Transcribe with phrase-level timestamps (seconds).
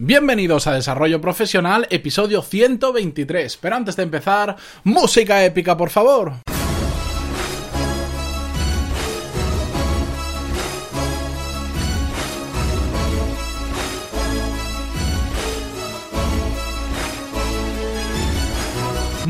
[0.00, 3.56] Bienvenidos a Desarrollo Profesional, episodio 123.
[3.56, 6.34] Pero antes de empezar, música épica, por favor.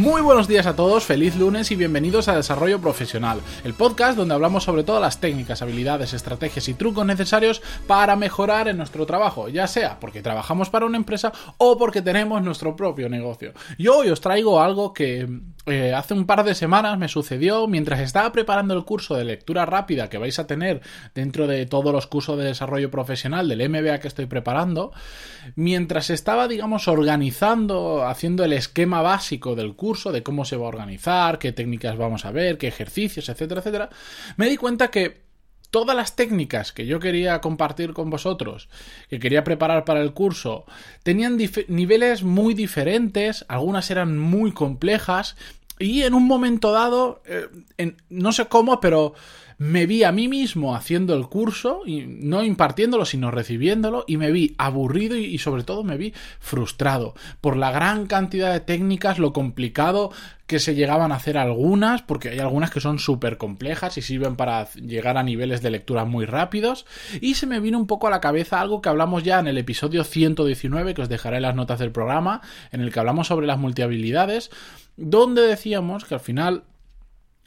[0.08, 4.32] Muy buenos días a todos, feliz lunes y bienvenidos a Desarrollo Profesional, el podcast donde
[4.32, 9.50] hablamos sobre todas las técnicas, habilidades, estrategias y trucos necesarios para mejorar en nuestro trabajo,
[9.50, 13.52] ya sea porque trabajamos para una empresa o porque tenemos nuestro propio negocio.
[13.76, 15.28] Y hoy os traigo algo que
[15.70, 19.66] eh, hace un par de semanas me sucedió mientras estaba preparando el curso de lectura
[19.66, 20.80] rápida que vais a tener
[21.14, 24.92] dentro de todos los cursos de desarrollo profesional del MBA que estoy preparando,
[25.56, 30.68] mientras estaba, digamos, organizando, haciendo el esquema básico del curso, de cómo se va a
[30.68, 33.90] organizar, qué técnicas vamos a ver, qué ejercicios, etcétera, etcétera,
[34.36, 35.27] me di cuenta que
[35.70, 38.68] todas las técnicas que yo quería compartir con vosotros,
[39.08, 40.64] que quería preparar para el curso,
[41.02, 45.36] tenían niveles muy diferentes, algunas eran muy complejas
[45.78, 49.14] y en un momento dado, eh, no sé cómo, pero
[49.58, 54.30] me vi a mí mismo haciendo el curso, y no impartiéndolo, sino recibiéndolo, y me
[54.30, 59.32] vi aburrido y, sobre todo me vi frustrado por la gran cantidad de técnicas, lo
[59.32, 60.12] complicado
[60.48, 64.34] que se llegaban a hacer algunas, porque hay algunas que son súper complejas y sirven
[64.34, 66.86] para llegar a niveles de lectura muy rápidos,
[67.20, 69.58] y se me vino un poco a la cabeza algo que hablamos ya en el
[69.58, 72.40] episodio 119, que os dejaré las notas del programa,
[72.72, 74.50] en el que hablamos sobre las multihabilidades,
[74.96, 76.64] donde decíamos que al final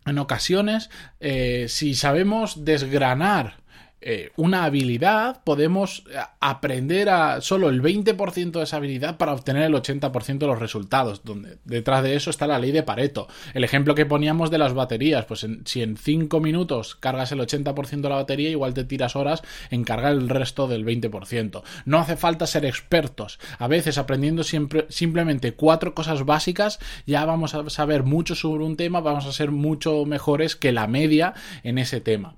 [0.05, 3.60] en ocasiones, eh, si sabemos desgranar
[4.01, 9.63] eh, una habilidad, podemos eh, aprender a solo el 20% de esa habilidad para obtener
[9.63, 11.23] el 80% de los resultados.
[11.23, 13.27] Donde detrás de eso está la ley de Pareto.
[13.53, 18.01] El ejemplo que poníamos de las baterías, pues si en 5 minutos cargas el 80%
[18.01, 21.61] de la batería, igual te tiras horas en cargar el resto del 20%.
[21.85, 23.39] No hace falta ser expertos.
[23.59, 28.77] A veces aprendiendo siempre, simplemente cuatro cosas básicas, ya vamos a saber mucho sobre un
[28.77, 31.33] tema, vamos a ser mucho mejores que la media
[31.63, 32.35] en ese tema.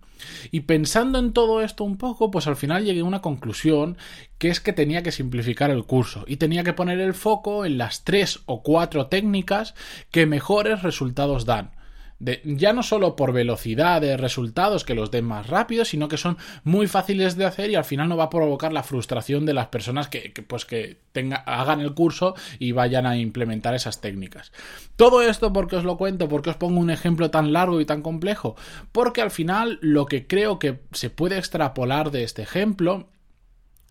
[0.51, 3.97] Y pensando en todo esto un poco, pues al final llegué a una conclusión
[4.37, 7.77] que es que tenía que simplificar el curso y tenía que poner el foco en
[7.77, 9.75] las tres o cuatro técnicas
[10.11, 11.71] que mejores resultados dan
[12.19, 16.37] ya no solo por velocidad de resultados que los den más rápido, sino que son
[16.63, 19.67] muy fáciles de hacer y al final no va a provocar la frustración de las
[19.67, 20.97] personas que, pues que
[21.45, 24.51] hagan el curso y vayan a implementar esas técnicas.
[24.95, 28.01] Todo esto porque os lo cuento, porque os pongo un ejemplo tan largo y tan
[28.01, 28.55] complejo,
[28.91, 33.09] porque al final lo que creo que se puede extrapolar de este ejemplo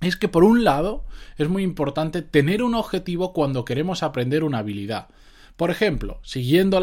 [0.01, 1.05] es que por un lado
[1.37, 5.09] es muy importante tener un objetivo cuando queremos aprender una habilidad.
[5.57, 6.81] Por ejemplo, siguiendo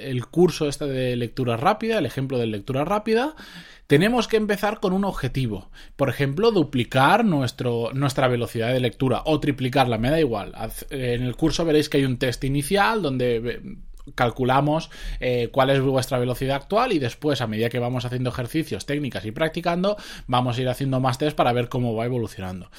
[0.00, 3.34] el curso este de lectura rápida, el ejemplo de lectura rápida,
[3.86, 5.70] tenemos que empezar con un objetivo.
[5.96, 10.54] Por ejemplo, duplicar nuestra velocidad de lectura o triplicarla, me da igual.
[10.90, 13.60] En el curso veréis que hay un test inicial donde eh,
[14.14, 18.86] calculamos eh, cuál es vuestra velocidad actual y después a medida que vamos haciendo ejercicios,
[18.86, 22.70] técnicas y practicando, vamos a ir haciendo más test para ver cómo va evolucionando.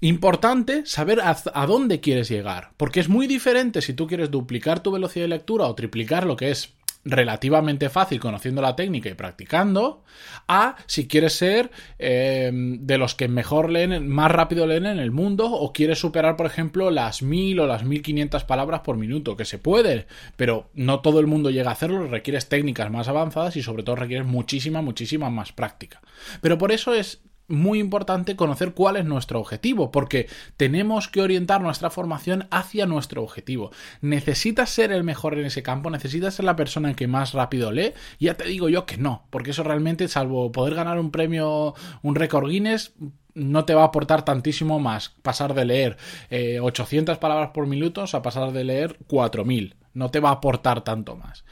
[0.00, 4.92] Importante saber a, dónde quieres llegar, porque es muy diferente si tú quieres duplicar tu
[4.92, 10.04] velocidad de lectura o triplicar lo que es relativamente fácil conociendo la técnica y practicando,
[10.46, 15.10] a si quieres ser eh, de los que mejor leen, más rápido leen en el
[15.10, 19.44] mundo, o quieres superar, por ejemplo, las 1000 o las 1500 palabras por minuto, que
[19.44, 20.06] se puede,
[20.36, 23.96] pero no todo el mundo llega a hacerlo, requieres técnicas más avanzadas y sobre todo
[23.96, 26.00] requieres muchísima, muchísima más práctica.
[26.40, 31.60] Pero por eso es muy importante conocer cuál es nuestro objetivo, porque tenemos que orientar
[31.60, 33.70] nuestra formación hacia nuestro objetivo.
[34.00, 37.94] Necesitas ser el mejor en ese campo, necesitas ser la persona que más rápido lee.
[38.20, 42.14] Ya te digo yo que no, porque eso realmente, salvo poder ganar un premio, un
[42.14, 42.92] récord Guinness,
[43.34, 45.96] no te va a aportar tantísimo más pasar de leer
[46.60, 49.76] 800 eh, palabras por minuto a pasar de leer 4000.
[49.94, 51.44] No te va a aportar tanto más.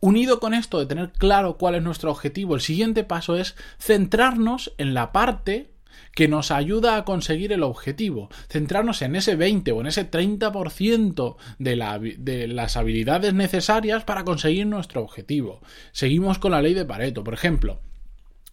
[0.00, 4.72] Unido con esto de tener claro cuál es nuestro objetivo, el siguiente paso es centrarnos
[4.78, 5.72] en la parte
[6.14, 8.30] que nos ayuda a conseguir el objetivo.
[8.48, 14.66] Centrarnos en ese 20 o en ese 30% de, de las habilidades necesarias para conseguir
[14.66, 15.60] nuestro objetivo.
[15.92, 17.80] Seguimos con la ley de Pareto, por ejemplo.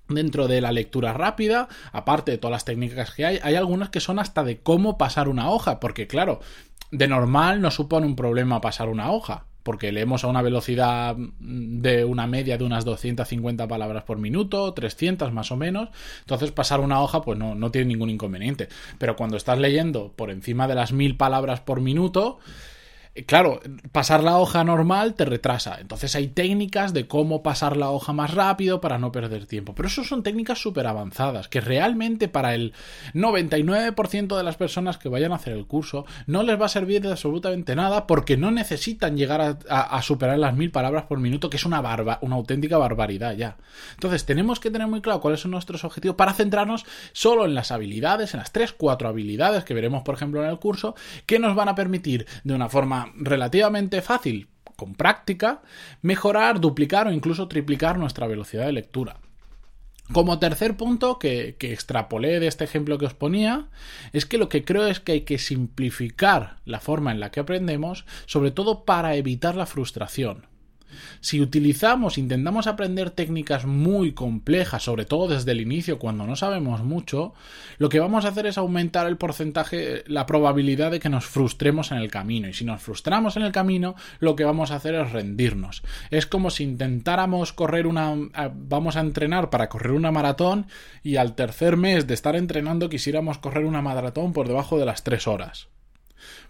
[0.10, 4.00] Dentro de la lectura rápida, aparte de todas las técnicas que hay, hay algunas que
[4.02, 6.40] son hasta de cómo pasar una hoja, porque claro,
[6.92, 12.06] de normal no supone un problema pasar una hoja porque leemos a una velocidad de
[12.06, 15.90] una media de unas 250 palabras por minuto, 300 más o menos,
[16.22, 18.69] entonces pasar una hoja pues no, no tiene ningún inconveniente.
[18.98, 22.40] Pero cuando estás leyendo por encima de las 1000 palabras por minuto,
[23.25, 23.60] claro,
[23.92, 25.78] pasar la hoja normal te retrasa.
[25.80, 29.74] Entonces hay técnicas de cómo pasar la hoja más rápido para no perder tiempo.
[29.75, 32.74] Pero eso son técnicas súper avanzadas, que realmente para el
[33.14, 37.02] 99% de las personas que vayan a hacer el curso no les va a servir
[37.02, 41.58] de absolutamente nada porque no necesitan llegar a, superar las mil palabras por minuto, que
[41.58, 43.58] es una, barba, una auténtica barbaridad ya.
[43.94, 47.72] Entonces tenemos que tener muy claro cuáles son nuestros objetivos para centrarnos solo en las
[47.72, 51.69] habilidades, en las 3-4 habilidades que veremos, por ejemplo, en el curso, que nos van
[51.69, 55.62] a permitir de una forma relativamente fácil, con práctica,
[56.01, 59.18] mejorar, duplicar o incluso triplicar nuestra velocidad de lectura.
[60.13, 63.68] Como tercer punto que, que, extrapolé de este ejemplo que os ponía,
[64.13, 67.42] es que lo que creo es que hay que simplificar la forma en la que
[67.42, 70.45] aprendemos, sobre todo para evitar la frustración.
[71.19, 76.84] Si utilizamos, intentamos aprender técnicas muy complejas, sobre todo desde el inicio cuando no sabemos
[76.84, 77.34] mucho,
[77.78, 81.92] lo que vamos a hacer es aumentar el porcentaje, la probabilidad de que nos frustremos
[81.92, 82.48] en el camino.
[82.48, 85.84] Y si nos frustramos en el camino, lo que vamos a hacer es rendirnos.
[86.12, 88.13] Es como si intentáramos correr una...
[88.54, 90.68] vamos a entrenar para correr una maratón
[91.04, 95.04] y al tercer mes de estar entrenando quisiéramos correr una maratón por debajo de las
[95.04, 95.68] tres horas.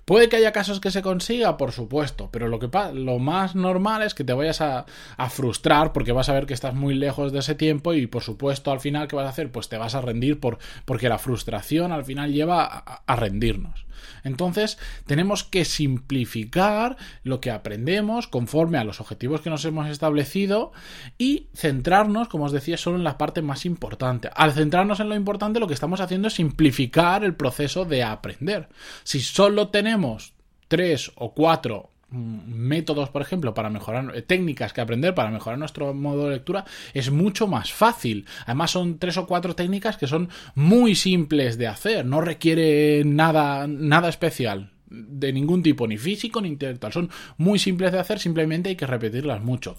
[0.08, 4.04] Puede que haya casos que se consiga, por supuesto, pero lo, que lo más normal
[4.04, 4.86] es que te vayas a,
[5.30, 8.72] frustrar porque vas a ver que estás muy lejos de ese tiempo y por supuesto
[8.72, 9.52] al final ¿qué vas a hacer?
[9.52, 13.86] Pues te vas a rendir por, porque la frustración al final lleva a rendirnos.
[14.24, 20.72] Entonces, tenemos que simplificar lo que aprendemos conforme a los objetivos que nos hemos establecido
[21.18, 24.30] y centrarnos, como os decía, solo en la parte más importante.
[24.36, 28.70] Al centrarnos en lo importante, lo que estamos haciendo es simplificar el proceso de aprender.
[29.04, 29.97] Si solo tenemos
[30.68, 35.94] tres o cuatro métodos, por ejemplo, para mejorar eh, técnicas que aprender para mejorar nuestro
[35.94, 38.26] modo de lectura es mucho más fácil.
[38.46, 43.68] Además son tres o cuatro técnicas que son muy simples de hacer, no requiere nada
[43.68, 46.94] nada especial de ningún tipo, ni físico ni intelectual.
[46.94, 49.76] Son muy simples de hacer, simplemente hay que repetirlas mucho.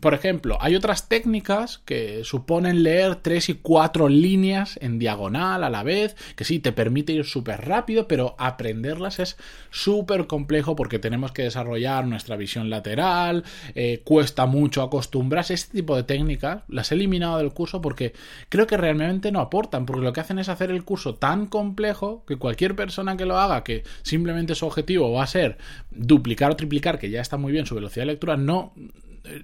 [0.00, 5.68] Por ejemplo, hay otras técnicas que suponen leer tres y cuatro líneas en diagonal a
[5.68, 9.36] la vez, que sí, te permite ir súper rápido, pero aprenderlas es
[9.70, 13.44] súper complejo porque tenemos que desarrollar nuestra visión lateral,
[13.74, 15.52] eh, cuesta mucho acostumbrarse.
[15.52, 18.14] Este tipo de técnicas las he eliminado del curso porque
[18.48, 22.24] creo que realmente no aportan, porque lo que hacen es hacer el curso tan complejo
[22.26, 25.58] que cualquier persona que lo haga, que simplemente su objetivo va a ser
[25.90, 28.72] duplicar o triplicar, que ya está muy bien su velocidad de lectura, no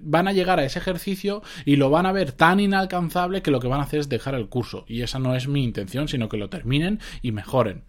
[0.00, 3.60] van a llegar a ese ejercicio y lo van a ver tan inalcanzable que lo
[3.60, 4.84] que van a hacer es dejar el curso.
[4.88, 7.84] Y esa no es mi intención, sino que lo terminen y mejoren.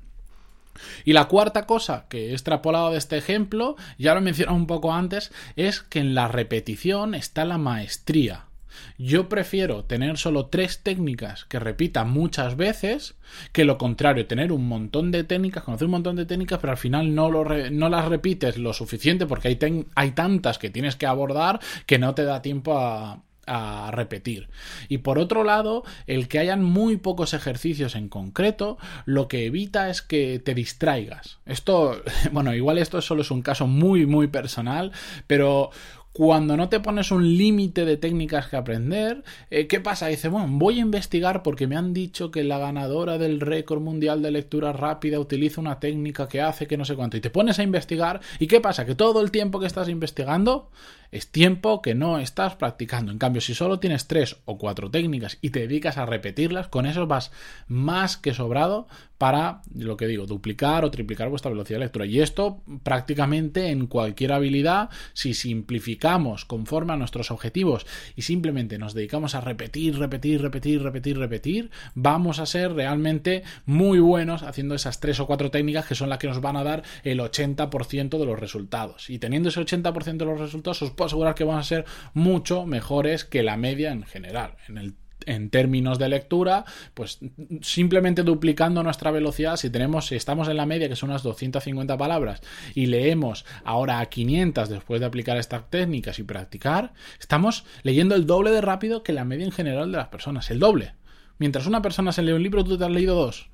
[1.04, 4.68] Y la cuarta cosa que he extrapolado de este ejemplo, ya lo he mencionado un
[4.68, 8.49] poco antes, es que en la repetición está la maestría.
[8.98, 13.16] Yo prefiero tener solo tres técnicas que repita muchas veces
[13.52, 16.78] que lo contrario, tener un montón de técnicas, conocer un montón de técnicas, pero al
[16.78, 21.06] final no, lo no las repites lo suficiente porque hay, hay tantas que tienes que
[21.06, 24.48] abordar que no te da tiempo a, a repetir.
[24.88, 29.90] Y por otro lado, el que hayan muy pocos ejercicios en concreto, lo que evita
[29.90, 31.40] es que te distraigas.
[31.46, 32.02] Esto,
[32.32, 34.92] bueno, igual esto solo es un caso muy, muy personal,
[35.28, 35.72] pero
[36.20, 40.08] cuando no te pones un límite de técnicas que aprender, eh, ¿qué pasa?
[40.08, 44.22] Dice, bueno, voy a investigar porque me han dicho que la ganadora del récord mundial
[44.22, 47.16] de lectura rápida utiliza una técnica que hace que no sé cuánto.
[47.16, 48.86] Y te pones a investigar, ¿y qué pasa?
[48.86, 50.68] Que todo el tiempo que estás investigando
[51.12, 53.12] es tiempo que no estás practicando.
[53.12, 56.86] En cambio, si solo tienes tres o cuatro técnicas y te dedicas a repetirlas, con
[56.86, 57.32] eso vas
[57.68, 58.88] más que sobrado
[59.20, 62.06] para, lo que digo, duplicar o triplicar vuestra velocidad de lectura.
[62.06, 68.94] Y esto prácticamente en cualquier habilidad, si simplificamos conforme a nuestros objetivos y simplemente nos
[68.94, 75.02] dedicamos a repetir, repetir, repetir, repetir, repetir, vamos a ser realmente muy buenos haciendo esas
[75.02, 78.26] tres o cuatro técnicas que son las que nos van a dar el 80% de
[78.26, 79.10] los resultados.
[79.10, 82.66] Y teniendo ese 80% de los resultados, os puedo asegurar que van a ser mucho
[82.66, 84.58] mejores que la media en general.
[84.68, 87.20] En el en términos de lectura, pues
[87.62, 91.98] simplemente duplicando nuestra velocidad, si tenemos, si estamos en la media, que son unas 250
[91.98, 92.42] palabras,
[92.74, 98.26] y leemos ahora a 500 después de aplicar estas técnicas y practicar, estamos leyendo el
[98.26, 100.94] doble de rápido que la media en general de las personas, el doble.
[101.38, 103.50] Mientras una persona se lee un libro, tú te has leído dos.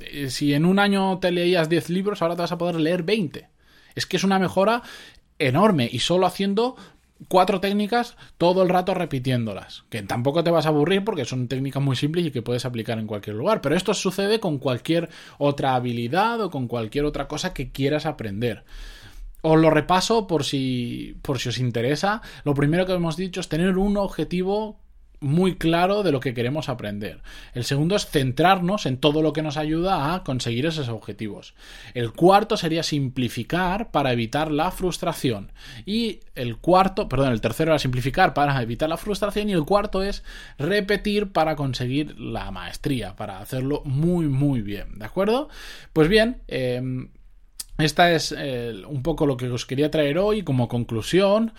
[0.00, 3.02] Eh, si en un año te leías 10 libros, ahora te vas a poder leer
[3.02, 3.48] 20.
[3.94, 4.82] Es que es una mejora
[5.38, 6.76] enorme y solo haciendo
[7.28, 9.84] cuatro técnicas todo el rato repitiéndolas.
[9.88, 12.98] Que tampoco te vas a aburrir porque son técnicas muy simples y que puedes aplicar
[12.98, 13.60] en cualquier lugar.
[13.60, 18.64] Pero esto sucede con cualquier otra habilidad o con cualquier otra cosa que quieras aprender.
[19.42, 22.22] Os lo repaso por si, por si os interesa.
[22.44, 24.80] Lo primero que hemos dicho es tener un objetivo
[25.20, 27.20] muy claro de lo que queremos aprender.
[27.54, 31.54] El segundo es centrarnos en todo lo que nos ayuda a conseguir esos objetivos.
[31.94, 35.52] El cuarto sería simplificar para evitar la frustración.
[35.84, 40.02] Y el cuarto, perdón, el tercero era simplificar para evitar la frustración y el cuarto
[40.02, 40.22] es
[40.58, 44.98] repetir para conseguir la maestría, para hacerlo muy muy bien.
[44.98, 45.48] ¿De acuerdo?
[45.92, 46.80] Pues bien, eh,
[47.78, 51.52] esta es eh, un poco lo que os quería traer hoy como conclusión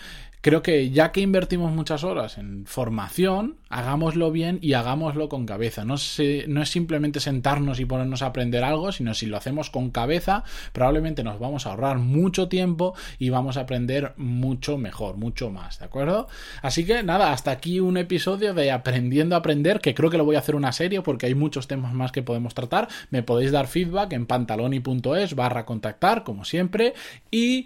[0.48, 5.84] creo que ya que invertimos muchas horas en formación, hagámoslo bien y hagámoslo con cabeza.
[5.84, 10.46] No, es simplemente sentarnos y ponernos a aprender algo, sino si lo hacemos con cabeza,
[10.72, 15.80] probablemente nos vamos a ahorrar mucho tiempo y vamos a aprender mucho mejor, mucho más,
[15.80, 16.30] ¿de acuerdo?
[16.62, 20.24] Así que nada, hasta aquí un episodio de Aprendiendo a Aprender, que creo que lo
[20.24, 22.88] voy a hacer una serie porque hay muchos temas más que podemos tratar.
[23.10, 26.94] Me podéis dar feedback en pantaloni.es barra contactar, como siempre,
[27.32, 27.66] y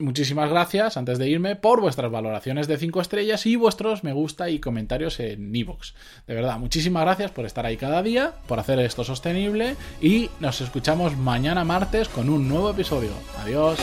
[0.00, 4.48] Muchísimas gracias, antes de irme, por vuestras valoraciones de 5 estrellas y vuestros me gusta
[4.48, 5.92] y comentarios en iVoox.
[6.24, 10.60] De verdad, muchísimas gracias por estar ahí cada día, por hacer esto sostenible y nos
[10.60, 13.10] escuchamos mañana martes con un nuevo episodio.
[13.42, 13.78] Adiós.